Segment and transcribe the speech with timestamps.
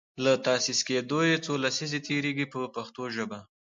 [0.23, 3.39] له تاسیس کیدو یې څو لسیزې تیریږي په پښتو ژبه.